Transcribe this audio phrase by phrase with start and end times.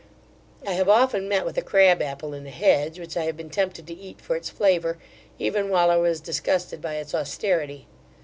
[0.65, 3.51] I have often met with a crab apple in a hedge, which I have been
[3.51, 4.97] tempted to eat for its flavour,
[5.37, 7.85] even while I was disgusted by its austerity.